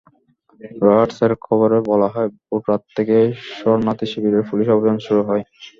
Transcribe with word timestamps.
রয়টার্সের 0.81 1.33
খবরে 1.45 1.77
বলা 1.89 2.07
হয়, 2.13 2.29
ভোররাত 2.43 2.81
থেকে 2.97 3.17
শরণার্থীশিবিরে 3.51 4.39
পুলিশের 4.49 4.75
অভিযান 4.77 4.97
শুরু 5.05 5.21
হয়। 5.29 5.43